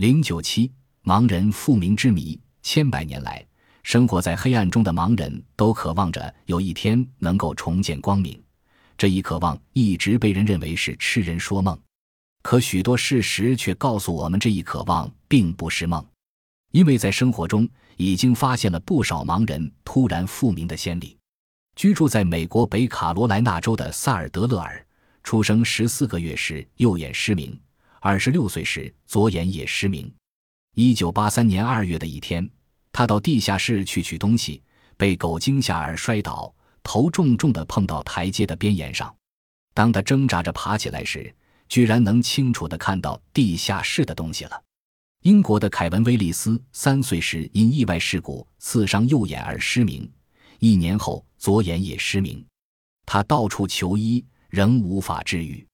[0.00, 0.72] 零九七
[1.04, 3.46] 盲人复明之谜，千百年来，
[3.82, 8.42] 生活在黑暗中的盲人都渴望着有一天能够重见光明。
[8.96, 11.78] 这一渴望一直被人认为是痴人说梦，
[12.40, 16.02] 可许多事实却告诉我们，这一渴望并不是梦，
[16.72, 21.14] 因为在生活中已经发现了不少盲人突然复明的先例。
[21.76, 24.82] 居住在美国北卡罗来纳州的萨尔德勒尔，
[25.22, 27.54] 出生十四个月时右眼失明，
[28.00, 30.12] 二十六岁时左眼也失明。
[30.74, 32.48] 一九八三年二月的一天，
[32.90, 34.62] 他到地下室去取东西，
[34.96, 36.52] 被狗惊吓而摔倒。
[36.82, 39.14] 头重重地碰到台阶的边沿上，
[39.74, 41.32] 当他挣扎着爬起来时，
[41.68, 44.62] 居然能清楚地看到地下室的东西了。
[45.22, 50.10] 英国的凯文·威利斯三岁时因意外事故刺伤右眼而失明，
[50.58, 52.42] 一年后左眼也失明。
[53.04, 55.64] 他到处求医，仍无法治愈。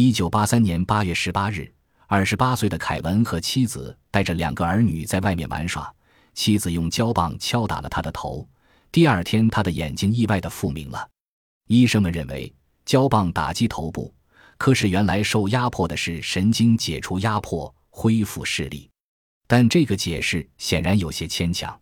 [0.00, 1.68] 一九八三年八月十八日，
[2.06, 5.92] 二十八岁的凯文和妻子带着两个儿女在外面玩耍，
[6.34, 8.48] 妻子用胶棒敲打了他的头。
[8.92, 11.10] 第二天，他的眼睛意外的复明了。
[11.66, 14.14] 医生们认为胶棒打击头部，
[14.56, 18.88] 可是原来受压迫的是神经解除压迫，恢复视力。
[19.48, 21.76] 但这个解释显然有些牵强。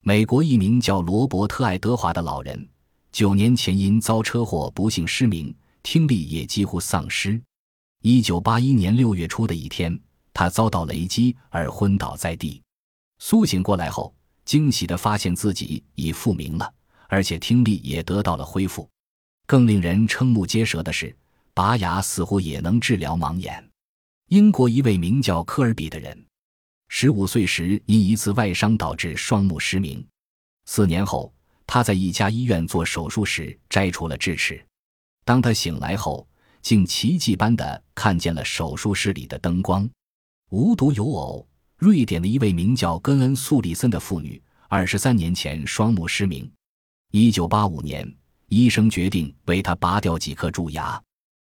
[0.00, 2.68] 美国一名叫罗伯特·爱德华的老人，
[3.12, 5.54] 九年前因遭车祸不幸失明，
[5.84, 7.40] 听力也几乎丧失。
[8.04, 9.96] 一九八一年六月初的一天，
[10.34, 12.60] 他遭到雷击而昏倒在地，
[13.18, 14.12] 苏醒过来后。
[14.44, 16.74] 惊喜地发现自己已复明了，
[17.06, 18.90] 而且听力也得到了恢复。
[19.46, 21.16] 更令人瞠目结舌的是，
[21.54, 23.64] 拔牙似乎也能治疗盲眼。
[24.30, 26.26] 英国一位名叫科尔比的人，
[26.88, 30.04] 十五岁时因一次外伤导致双目失明。
[30.64, 31.32] 四年后，
[31.64, 34.60] 他在一家医院做手术时摘除了智齿。
[35.24, 36.26] 当他醒来后，
[36.62, 39.88] 竟奇迹般地看见了手术室里的灯光。
[40.50, 41.46] 无独有偶。
[41.76, 46.48] 瑞典的一位名叫根恩·素里森的妇女，二十三年前双目失明。
[47.10, 48.08] 一九八五年，
[48.46, 51.02] 医生决定为她拔掉几颗蛀牙。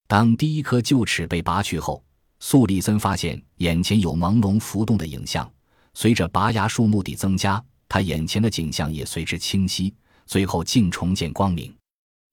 [0.06, 2.04] 当第一颗臼齿被拔去后，
[2.38, 5.50] 素里森发现眼前有朦胧浮动的影像。
[5.94, 9.92] 随着拔牙数目的增加，他眼前的景象也随之清晰，
[10.26, 11.74] 最后竟重见光明。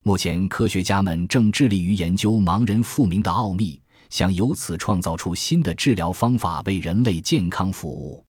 [0.08, 3.78] 目前，科学家们正致力于研究盲人复明的奥秘。
[4.10, 8.27] 想由此创造出新的治疗方法，为人类健康服务。